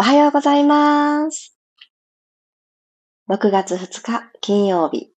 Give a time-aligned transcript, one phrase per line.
[0.00, 1.58] おはようございます。
[3.28, 5.10] 6月2日金曜日、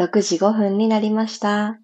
[0.00, 1.78] 6時5分になりました。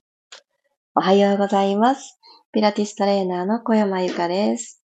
[0.97, 2.19] おはようございます。
[2.51, 4.83] ピラティストレーナーの小山由かです。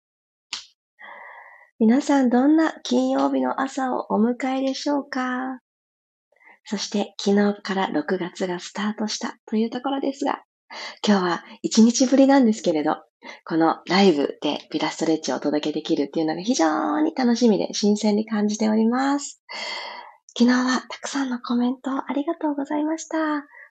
[1.78, 5.60] 皆さんどんな金曜日の朝をお迎えでしょうか？
[6.64, 10.42] そして昨日から6月がスタートしたというところですが、
[11.06, 12.96] 今日は1日ぶりなんですけれど、
[13.44, 19.42] このライブでピラストレッチをお届けできるっていうのが非常に楽しみで新鮮に感じております。
[20.34, 23.18] 昨日はたくさんのコメントありがとうございました。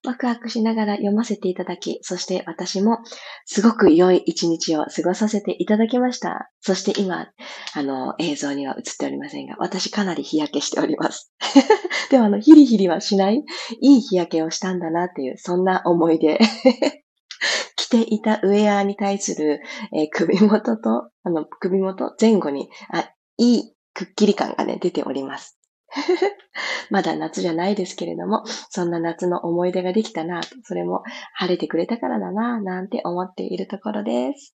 [0.03, 2.99] ワクワクしながら読ませていただき、そして私も
[3.45, 6.51] すごく良い一日を過ごさせていただきました。
[6.59, 7.29] そして今、
[7.73, 11.33] あの、映像には映っておりませんが、私かなり日焼けしております。
[12.11, 13.43] でもあの、ヒリヒリはしない
[13.81, 16.39] いい日焼けをしたんだなっていう、そんな思い出
[17.75, 19.61] 着ていたウェアに対する、
[19.95, 25.60] えー、首元と、あの、首元前後に、あ、いいくっきり感がね、出ております。
[26.89, 34.55] まだ夏じゃないですけれども、そんな夏の思い出ができたなと、それも晴れてくれたからだな、なんて思っているところです。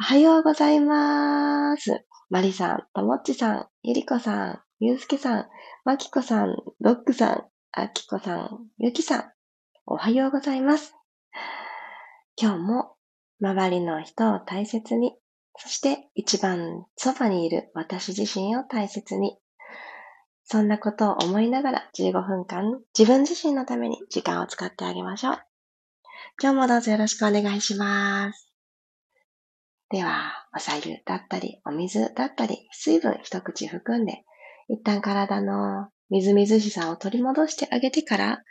[0.00, 2.04] おはようございます。
[2.30, 5.48] マリさん、ともっちさん、ゆりこさん、ゆうすけさん、
[5.84, 9.32] まきこさん、ロックさん、あきこさん、ゆきさん、
[9.84, 10.94] おはようございます。
[12.40, 12.94] 今日も
[13.42, 15.16] 周りの人を大切に、
[15.56, 19.36] そして一番そばにいる私自身を大切に、
[20.52, 25.38] そんなことを思いながら15分間自分自身のために時間を使ってあげましょう。
[26.42, 28.50] 今日もどうぞよろしくお願いします。
[29.90, 34.24] では、お茶湯だったり、お水だったり、水分一口含んで、
[34.68, 38.42] 一旦体のみずみずしさを取り戻してあげてから、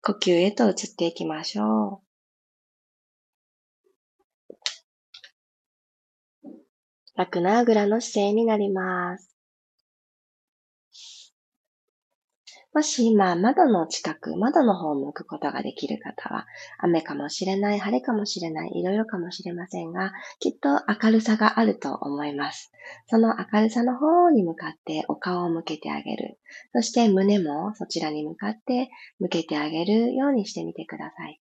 [0.00, 2.02] 呼吸へと移っていきましょ
[6.44, 6.48] う。
[7.16, 9.37] 楽なあぐらの姿勢になります。
[12.78, 16.46] もし今、窓の近く、窓の方を向くことができる方は、
[16.78, 22.70] 雨かもしれない、晴れかもしれない、いろいろかもしれませんが、きっと明るさがあると思います。
[23.08, 26.38] その明るさの方に向かってお顔を向けてあげる。
[26.72, 31.40] そして胸もそちらに向かって向けてあげるようにしてみてください。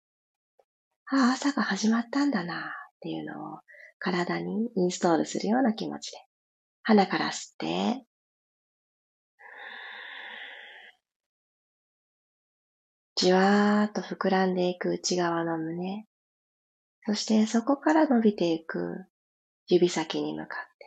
[1.12, 2.60] ああ、朝が始まったんだなっ
[3.02, 3.60] ていうのを
[4.00, 6.18] 体にインストールするような気持ちで、
[6.82, 8.09] 鼻から吸って、
[13.20, 16.06] じわーっと膨らんでいく内側の胸、
[17.06, 19.08] そしてそこから伸びていく
[19.68, 20.86] 指先に向かって、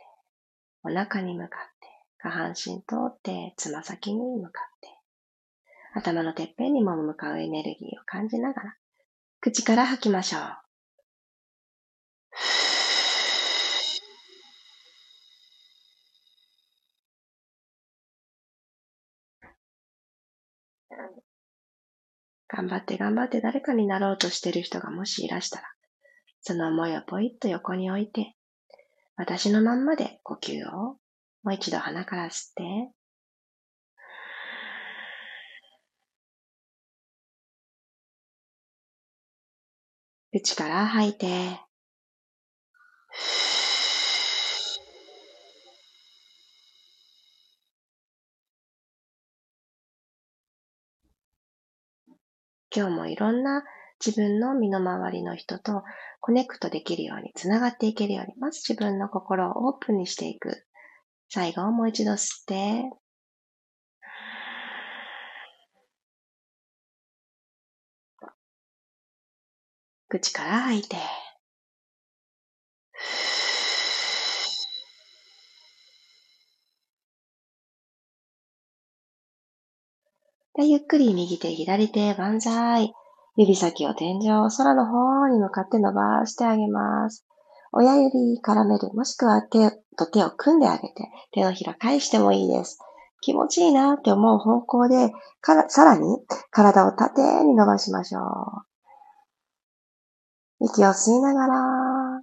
[0.83, 4.89] お腹に向かって、下半身通ってつま先に向かって、
[5.93, 8.75] 頭のてっぺんにも向かうエネルギーを感じながら、
[9.39, 10.62] 口から吐きましょう。
[22.55, 25.65] 頑張って頑張って誰かになろうとしてる人がもしいらしたら、
[26.41, 28.35] その思いをポイッと横に置いて、
[29.15, 30.97] 私のまんまで呼吸を
[31.41, 32.91] もう一度鼻から吸って、
[40.31, 41.59] 口から吐いて、
[52.75, 53.63] 今日もいろんな
[54.03, 55.83] 自分の身の回りの人と
[56.19, 60.65] コネクトできるように、つながっていけるように、まず自分の心をオープンにしていく。
[61.29, 62.89] 最後を、もう一度吸って、
[70.09, 70.97] 口から吐いて、
[80.55, 82.93] で、ゆっくり右手、左手、万歳。
[83.35, 87.25] 指先を天井、空の方に向かって伸ばしてあげます。
[87.71, 92.77] 親指絡める、もしくは手と手を組んであげて、手のひら返してもいいです。
[93.21, 95.11] 気持ちいいなって思う方向で、
[95.41, 96.19] からさらに
[96.51, 98.19] 体を縦に伸ばしましょ
[100.59, 100.65] う。
[100.65, 102.21] 息を吸いながら、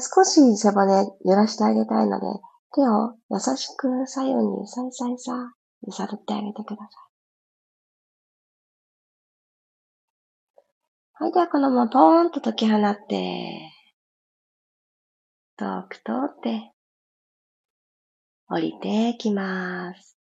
[0.00, 2.26] 少し背骨揺らしてあげたいので、
[2.74, 5.52] 手を優しく左右にさいさいさ
[5.86, 6.88] 揺さぶってあげてください。
[11.24, 13.72] はい、ではこのままポーンと解き放って、
[15.56, 16.72] 遠く通って、
[18.48, 20.18] 降りてきます。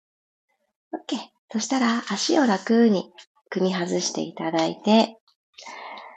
[0.93, 1.17] OK。
[1.51, 3.11] そしたら足を楽に
[3.49, 5.17] 組み外していただいて、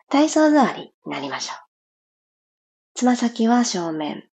[0.08, 1.56] 体操座りになりましょう。
[2.94, 4.28] つま先は正面。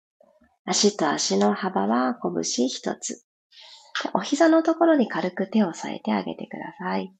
[0.63, 3.25] 足と足の幅は拳一つ。
[4.13, 7.13] お膝のところに軽く手を添えてあげてください。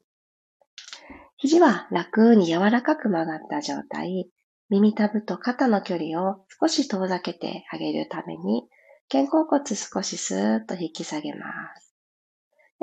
[1.38, 4.30] 肘は楽に柔らかく曲がった状態。
[4.70, 8.70] 耳たぶと肩の距離を少し遠ざけてあげるために、
[9.12, 11.94] 肩甲骨少しスーッと引き下げます。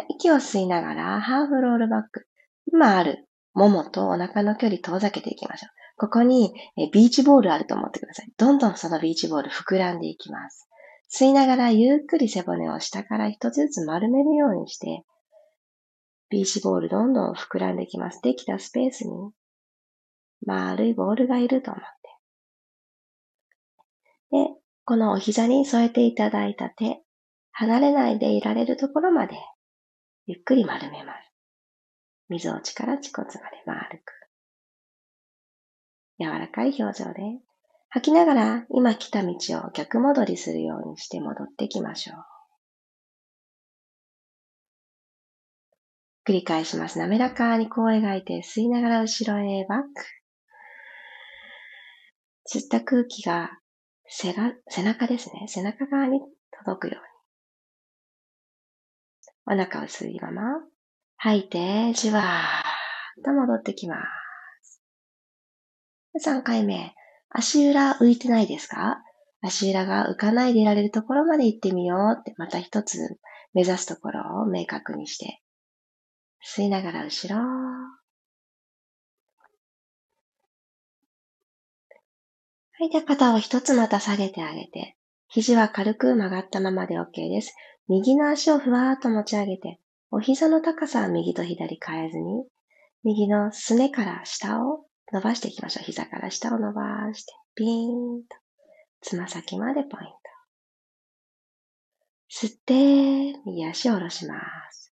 [0.09, 2.27] 息を吸いながらハーフロールバック。
[2.71, 5.71] 今あるももとお腹の距離遠ざけていきましょう。
[5.97, 6.53] ここに
[6.93, 8.33] ビーチボールあると思ってください。
[8.37, 10.68] どんどんそのビーチボール膨らんでいきます。
[11.11, 15.05] 吸いながらゆっくり背骨を下から一つずつ丸めるようにして、
[16.31, 18.21] ビーチボールどんどん膨らんできます。
[18.23, 19.33] できたスペースに
[20.45, 21.89] 丸いボールがいると思って。
[24.55, 27.03] で、このお膝に添えていただいた手、
[27.53, 29.37] 離れないでいられるところまで、
[30.27, 31.19] ゆっくり丸めます。
[32.29, 34.13] 溝落ちから恥骨まで丸く。
[36.21, 37.23] 柔らかい表情で、
[37.91, 42.17] 吐きながら今来た道を逆戻りするようにして戻ってきましょう。
[46.29, 46.99] 繰り返します。
[46.99, 49.87] 滑らかにこう描いて吸いながら後ろへバック。
[52.55, 53.51] 吸った空気が
[54.07, 55.47] 背が背中ですね。
[55.49, 56.21] 背中側に
[56.51, 57.01] 届くよ
[59.49, 59.61] うに。
[59.61, 60.43] お腹を吸いまま。
[61.17, 62.25] 吐いて、じわー
[63.21, 63.97] っと戻ってきま
[64.63, 64.83] す。
[66.29, 66.95] 3回目。
[67.31, 69.03] 足裏浮いてないですか？
[69.41, 73.19] 足裏が浮かないでいられるところまで行ってみようって、また一つ
[73.55, 75.41] 目指すところを明確にして
[76.45, 77.41] 吸いながら後ろ。
[77.41, 77.45] は
[82.85, 82.91] い。
[82.91, 84.97] で、肩を一つまた下げてあげて、
[85.29, 87.55] 肘は軽く曲がったままで OK です。
[87.89, 89.79] 右の足をふわーっと持ち上げて、
[90.11, 92.45] お膝の高さは右と左変えずに、
[93.05, 95.85] 右のすねから下を伸ばしていきましょう。
[95.85, 96.83] 膝から下を伸ば
[97.15, 98.37] して、ピーンと、
[99.01, 100.19] つま先までポイント。
[102.31, 104.35] 吸って、右足を下ろしま
[104.71, 104.93] す。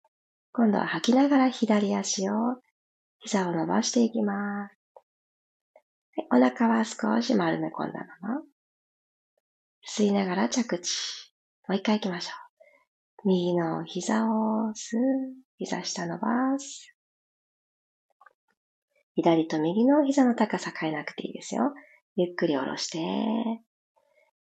[0.51, 2.33] 今度は吐きながら左足を、
[3.19, 4.75] 膝を伸ばしていきます。
[6.31, 8.41] お腹は少し丸め込んだまま。
[9.87, 11.33] 吸いながら着地。
[11.67, 12.31] もう一回行きましょ
[13.23, 13.27] う。
[13.29, 15.01] 右の膝を吸う。
[15.57, 16.92] 膝下伸ばす。
[19.15, 21.73] 左と右の膝の高さ変えなくていいですよ。
[22.15, 22.99] ゆっくり下ろして、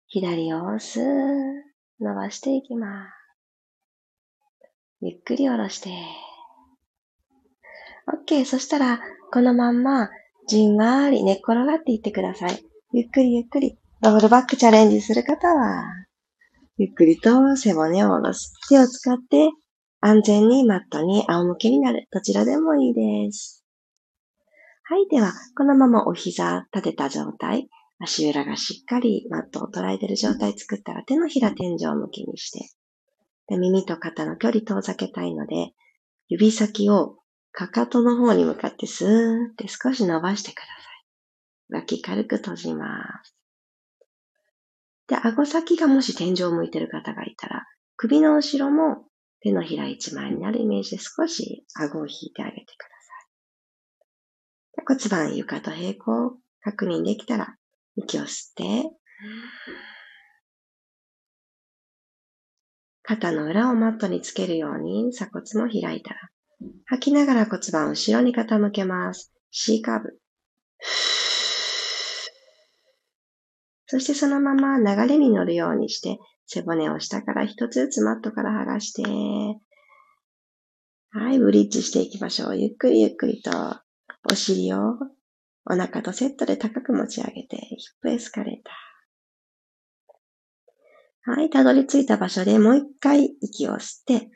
[0.06, 1.68] 左を吸う。
[2.00, 3.12] 伸ばしていきます。
[5.00, 5.90] ゆっくり下ろして。
[8.26, 8.44] OK。
[8.44, 9.00] そしたら、
[9.32, 10.08] このまんま、
[10.46, 12.64] じんわり寝っ転がっていってください。
[12.92, 13.78] ゆっくりゆっくり。
[14.00, 15.84] ロールバックチャレンジする方は、
[16.76, 18.52] ゆっくりと背骨を下ろす。
[18.68, 19.50] 手を使って
[20.00, 22.06] 安全にマットに仰向けになる。
[22.12, 23.57] どちらでもいいです。
[24.90, 25.06] はい。
[25.10, 27.68] では、このままお膝立てた状態。
[27.98, 32.60] 足裏がしっかりマットを捉えている状態作ったら手のひら天井向きにして、
[33.48, 35.74] で耳と肩の距離遠ざけたいので、
[36.28, 37.18] 指先を
[37.52, 40.70] かかとの方に向かってスーって少し伸ばしてくださ
[41.74, 41.82] い。
[41.82, 43.36] 脇軽く閉じます。
[45.06, 49.04] で、顎先がもし天井を向いてる方がいたら、首の後ろも
[49.42, 52.97] 手のひら一枚になるイメージで少し顎を引いてあげてください。
[54.86, 57.56] 骨盤床と平行確認できたら、
[57.96, 58.90] 息を吸って、
[63.02, 66.20] 肩の裏をマットにつけるように鎖骨も開いたら、
[66.86, 69.32] 吐きながら骨盤を後ろに傾けます。
[69.50, 70.18] C カーブ。
[73.86, 79.02] そしてそのまま流れに乗るようにして、背骨を下から一つずつマットから剥がして、
[81.10, 82.60] はい、ブリッジしていきましょう。
[82.60, 83.50] ゆっくりゆっくりと、
[84.30, 84.98] お尻を
[85.64, 91.38] お腹とセットで高く持ち上げて、ヒップエスカレーター。
[91.38, 94.30] はい、たどり着いた場所でもう一回息を吸って、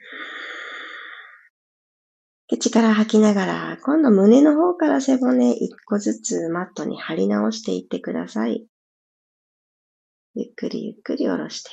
[2.49, 8.67] 口から吐きながら、今度胸の方から背骨一個ずつマットに貼り直していってください。
[10.35, 11.71] ゆっくりゆっくり下ろして、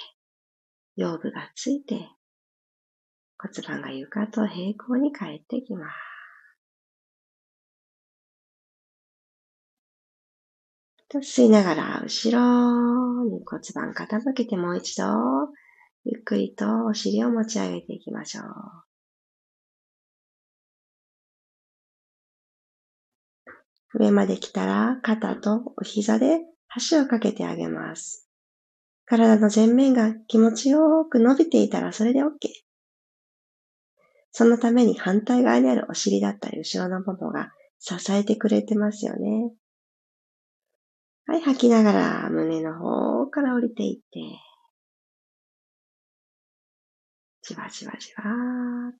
[0.97, 2.09] 腰部がついて、
[3.37, 6.08] 骨盤が床と平行に帰ってきます。
[11.09, 15.05] と吸いながら、後ろに骨盤傾けてもう一度、
[16.05, 18.45] ゆっくりとお尻を持ち上げていきましょう。
[23.95, 28.29] 上まで来たら、肩とお膝で箸をかけてあげます。
[29.05, 32.27] 体の前面が気持ちよく伸びていたらそれで OK。
[34.31, 39.51] そのために反対側にあるお尻だったり後ろのものが支えてくれてますよね。
[41.29, 44.19] はい、吐きながら胸の方から降りていって、
[47.43, 48.99] じわじわじわーっと。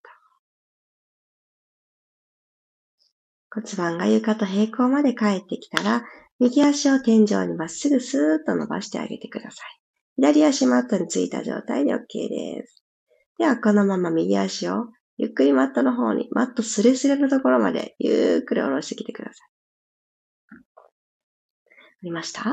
[3.52, 6.04] 骨盤が床と平行まで帰ってきたら、
[6.40, 9.82] 右足を天井にまっすぐスーッと伸ばしてあげてください。
[10.18, 11.98] 左足マットについた状態で OK
[12.30, 12.84] です。
[13.40, 14.86] では、このまま右足を
[15.18, 19.59] ゆっくりマットの方に、マットスレスレのところまでゆっくり下ろしてきてください。
[22.02, 22.44] ありました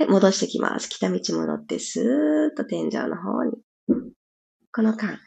[0.00, 0.88] はい、戻してきます。
[0.88, 3.52] 来た道戻って、スーッと天井の方に。
[4.72, 5.18] この間、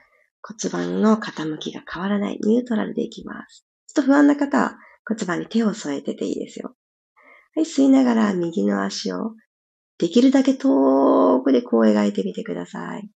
[0.42, 3.66] 骨盤の傾きが変わらないニュートラルでいきます。
[3.88, 4.78] ちょっと不安な方は
[5.08, 6.76] 骨盤に手を添えてていいですよ。
[7.56, 9.36] はい、吸いながら右の足を
[10.00, 13.10] できるだけ遠くでこう描いてみてください。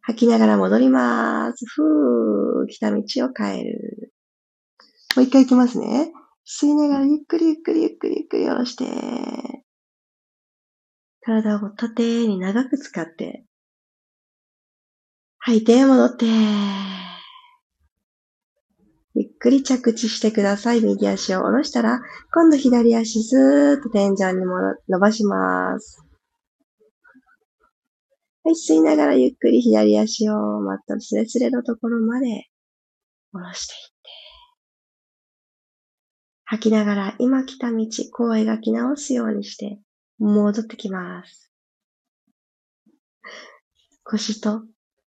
[0.00, 1.66] 吐きながら戻ります。
[1.66, 4.12] ふー、来た道を変える。
[5.16, 6.12] もう一回行きますね。
[6.46, 8.84] 吸いながらゆっくりゆっくりゆっくりゆっくり下ろして。
[11.22, 13.44] 体を縦に長く使って。
[15.38, 16.26] 吐いて戻って。
[19.14, 20.82] ゆっくり着地してください。
[20.82, 22.00] 右足を下ろしたら、
[22.34, 24.56] 今度左足スーッと天井にも
[24.88, 26.04] 伸ばします。
[28.42, 32.48] はい、吸いながらゆっくり左足をマットスレスレのところまで
[33.32, 33.93] 下ろしていって。
[36.46, 39.78] 吐きながら今来た道、こう描き直すようにして
[40.18, 41.50] 戻ってきます。
[44.04, 44.62] 腰と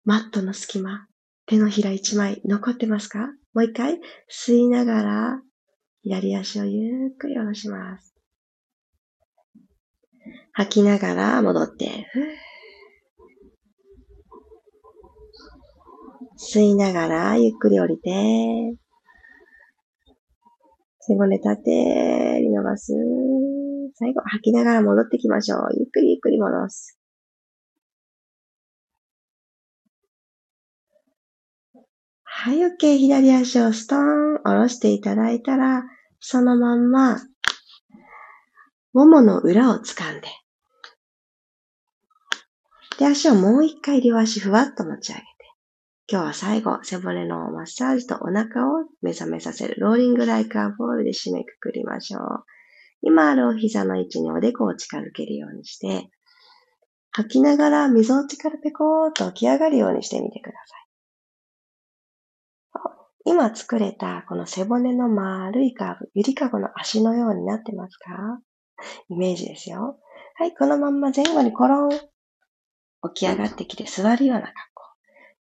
[0.05, 1.07] マットの隙間、
[1.47, 3.28] 手のひら一枚残ってますか？
[3.52, 4.00] もう一回
[4.31, 5.40] 吸いながら
[6.02, 8.14] 左足をゆっくり下ろします。
[10.52, 12.07] 吐きながら戻って、
[16.38, 18.75] 吸いながら、ゆっくり降りて、
[21.07, 22.93] 背骨縦に伸ばす。
[23.95, 25.69] 最後、吐きながら戻ってきましょう。
[25.79, 26.99] ゆっくりゆっくり戻す。
[32.25, 32.99] はい、OK。
[32.99, 35.85] 左足をストーン、下ろしていただいたら、
[36.21, 37.19] そのまんま、
[38.93, 40.29] ももの裏を掴んで、
[42.99, 45.36] で、足をもう一回両足ふわっと持ち上げ、
[46.09, 52.45] 今日は最後、背骨のマッサージとお腹を目覚めさせるローリングライカーボールで締めくくりましょう。
[53.03, 56.09] 今あるお膝の位置におでこを近づけるようにして、
[57.11, 60.87] 吐きながら溝落ちからペコーっと起き上がるようにしてみてください。
[63.25, 68.41] 今作れたこの背骨の丸いカーブ、ゆりかごの足のようになってますか？
[69.09, 69.99] イメージですよ。
[70.37, 71.91] はい、このまんま前後にコロン。
[73.15, 74.57] 起き上がってきて座るような格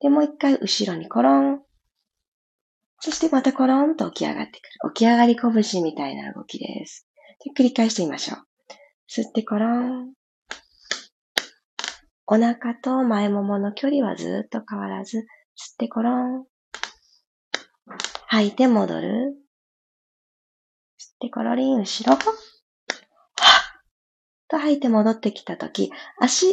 [0.04, 1.62] で、もう一回後ろにコロン。
[3.00, 4.94] そしてまたコロンと起き上がってくる。
[4.94, 7.08] 起き上がり拳みたいな動きです。
[7.46, 8.38] で繰り返してみましょう。
[9.10, 10.14] 吸ってコロン。
[12.28, 15.26] お腹と前ももの距離はずっと変わらず、吸っ
[15.78, 16.46] てコロン。
[18.28, 19.36] 吐いて戻る。
[21.00, 22.18] 吸ってコロリン、後ろ。
[22.18, 22.24] はっ
[24.50, 26.48] と吐いて戻ってきたとき、足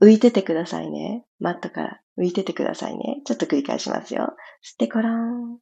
[0.00, 1.24] 浮いててくださいね。
[1.38, 3.22] マットから浮いててくださいね。
[3.24, 4.34] ちょっと繰り返しますよ。
[4.62, 5.58] 吸ってこらん。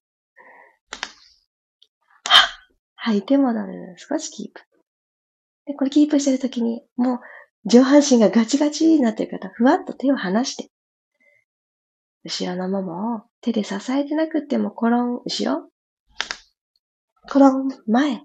[2.95, 3.97] 吐いて戻る。
[3.97, 4.61] 少しキープ。
[5.67, 7.21] で、これキープしてるときに、もう
[7.65, 10.71] 上半身がガチガチになってる方、ふわっと手を離して、
[12.25, 15.69] 後ろのももを手で支えてなくっても、コロン、後ろ。
[17.29, 18.23] コロン、前。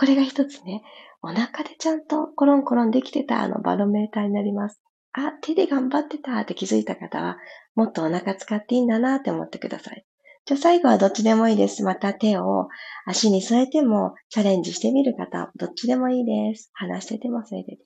[0.00, 0.82] これが一つね、
[1.20, 4.80] お腹でちゃんとコロンコロンできてたあのバロメーターになります。
[5.12, 7.36] あ、手で頑張ってたって気づいた方は、
[7.74, 10.06] もっとお腹使っていいんだなって思ってください。
[10.46, 11.82] じゃあ最後はどっちでもいいです。
[11.82, 12.68] また手を
[13.04, 16.70] 足に添えてもチャレンジしてみる方、どっちでもいいです。
[16.72, 17.84] 離してても添えてても。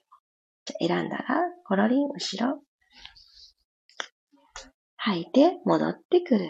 [0.66, 1.24] じゃ選んだら、
[1.66, 2.62] コロリン、後ろ。
[4.98, 6.44] 吐いて、戻ってくる。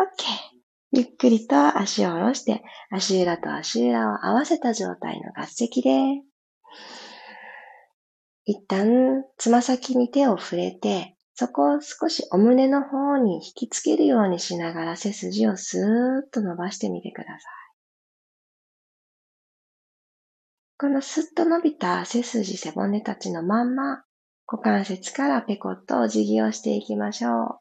[0.00, 0.53] OK。
[0.96, 5.90] ゆっくりと足を下ろして、足裏と足裏を合わせた状態の合席で、
[8.44, 17.38] 一旦つま先に手を触れて、そこを少しお胸の方に引きつけるようにしながら背筋をスーッと伸ばしてみてください。
[20.78, 24.04] このスッと伸びた背筋背骨たちのまんま、
[24.46, 27.58] 股関節からペコッとお辞儀をしていきましょう。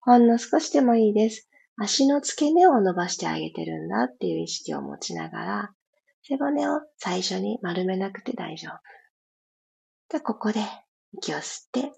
[0.00, 1.47] ほんの少しでもいいです。
[1.80, 5.74] 足の付け根を伸ばしてあげてるんだっていう意識を持ちながら、
[6.22, 8.72] 背骨を最初に丸めなくて大丈夫。
[10.10, 10.60] じゃあ、ここで
[11.12, 11.92] 息を吸って、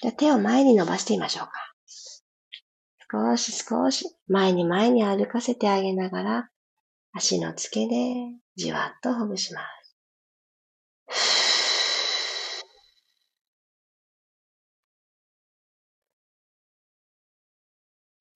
[0.00, 1.52] じゃ手を前に伸ばしてみましょうか。
[3.12, 6.50] 少し少し前に前に歩かせてあげながら、
[7.12, 9.83] 足の付け根、じわっとほぐします。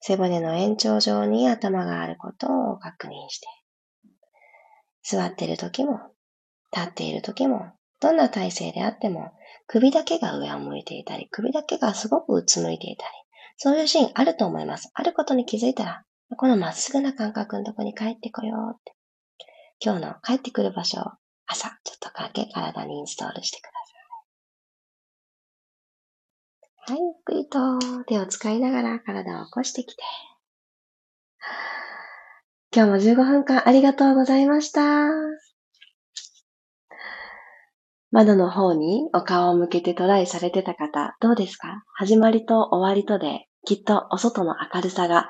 [0.01, 3.47] 背骨の延長上に頭があることを確認して、
[5.03, 5.99] 座っている時も、
[6.75, 9.31] 立っている時も、どんな体勢であっても、
[9.67, 13.11] 首だけが上を向いていたり、首だけがすごくうつむいていたり、
[13.57, 14.89] そういうシーンあると思います。
[14.93, 16.03] あることに気づいたら、
[16.37, 18.93] このまっすぐな感覚のとこに帰ってこようって。
[19.83, 21.03] 今日の帰ってくる場所を
[21.45, 23.78] 朝、ちょっとだけ体にインストールしてください。
[26.89, 30.01] はい、ゆっくりと手を使いながら体を起こしてきて。
[32.75, 34.81] 今日も15分間ありがとうございました。
[38.09, 41.83] 窓の方にお顔を向けてトライされてた方、どうですか？
[41.93, 45.29] 始まりと終わりとで、きっとお外の明るさが、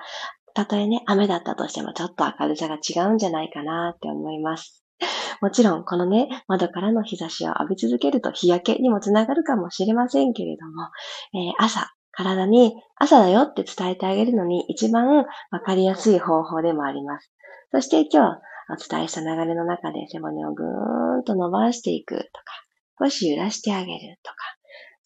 [0.53, 4.81] たとえね、雨だったとしてもちょっと明るさが違うんじゃないかなって思います。
[5.41, 10.89] もちろん、このね、窓からの日差しを浴び続けると日焼けにもつながるかもしれませんけれども、
[11.33, 17.31] えー、朝、体に朝だよって伝えてあげるのに一番わかりやすい方法でもあります。
[17.71, 18.41] そして今日
[18.71, 24.35] お伝えした流れの中で背骨をぐーんと伸ばしていくとか、少し揺らしてあげるとか、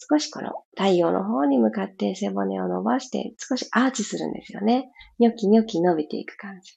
[0.09, 4.91] 少しこの太陽の方に向かって背骨を伸ばして少しアーチするんですよね。
[5.19, 6.73] ニョキニョキ伸びていく感じ。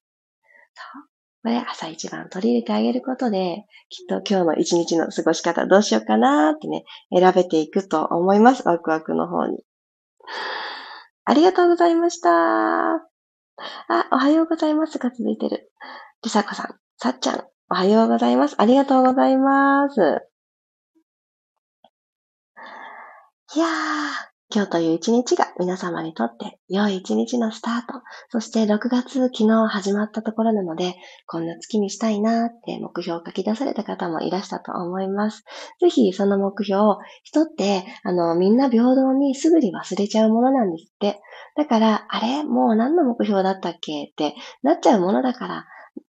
[1.47, 1.55] そう。
[1.55, 6.85] これ朝一番取り入れてあげることで、きっと今日の一日の過ごし方どうしようかなってね、
[7.17, 8.67] 選べていくと思います。
[8.67, 9.59] ワクワクの方に。
[11.25, 12.31] ありがとうございました。
[12.31, 13.01] あ、
[14.13, 15.71] おはようございますが続いてる。
[16.23, 18.57] りさこさん、さっちゃん、おはようございます。
[18.59, 20.01] ありがとうございます。
[23.55, 28.01] いやー、今日という一日が皆様にとって良い一日のスタート。
[28.31, 30.95] そして6月昨日始まったところなので、
[31.27, 35.45] こんな月にしたいなって目標を書き出された方もいらしたと思います。
[35.81, 41.21] ぜひその目標を人って、あの、みんな平等にすぐに忘れちゃうものなんですって。
[41.57, 42.45] だから、あれ？
[42.45, 44.05] もう何の目標だったっけ？
[44.05, 45.67] ってなっちゃうものだから、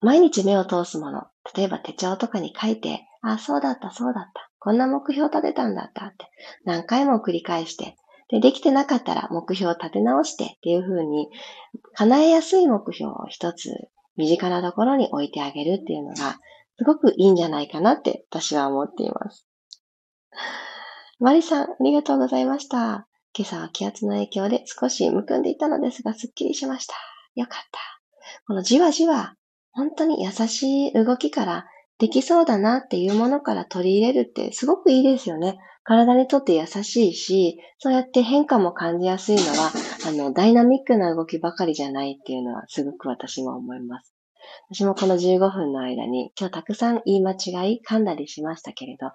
[0.01, 1.23] 毎日目を通すもの。
[1.55, 4.51] 例えば手帳とかに書いて、あ、そうだった、そうだった。
[4.59, 6.25] こんな目標立てたんだったって
[6.65, 7.95] 何回も繰り返して
[8.29, 11.29] で、できてなかったら目標を立て直してっていう風に、
[11.93, 16.39] 叶えやすい目標を一つ身近なところに置いてあげるっていうのが、
[16.77, 19.45] すごくいいんじゃないかなって私は思っています。
[21.19, 23.07] マリさん、ありがとうございました。
[23.37, 26.95] 今朝は気圧の影響で少しむくんでいたのですが、すっきりしました。
[27.35, 27.79] よかった。
[28.47, 29.35] このじわじわ、
[29.71, 31.65] 本当に優しい動きから
[31.97, 35.57] できそうだなっていうものから取り入れるってすごくいいですよね。
[35.83, 39.71] 体にとって優しいし、そうやって変化も感じやすいのは、
[40.07, 44.13] あの、ダイナミックな動きばかりじゃないっていうのはすごく私も思います。
[44.71, 49.07] 私もこの15分の間に今日たくさん言い間違い噛んだりしましたけれど、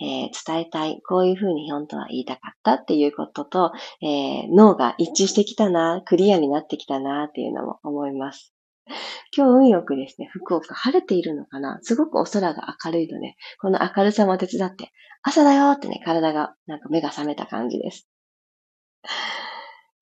[0.00, 8.52] えー、伝えたい、こういうふうに本当は言いたかったっていうことと、えー、脳が一致してきたな、クリアになってきたなっていうのも思います。
[9.36, 11.78] 今日運よくですね、福岡晴れているのかな？
[11.82, 14.92] すごくお空が明るいので、この明るさも手伝って、
[15.22, 18.08] 朝だよってね、体が、なんか目が覚めた感じです。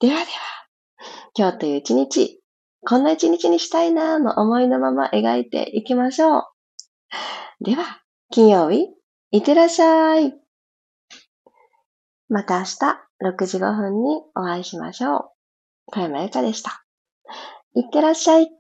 [0.00, 0.28] ではでは、
[1.36, 2.42] 今日という一日、
[2.86, 6.44] こんな一日にしたいなーの思いのまま描いていきましょう。
[7.60, 8.88] では、金曜日、
[9.32, 10.34] いってらっしゃい。
[12.28, 12.76] また明日
[13.22, 15.30] 6時5分にお会いしましょう。
[15.86, 16.84] 小山由かでした。
[17.74, 18.59] いってらっしゃい。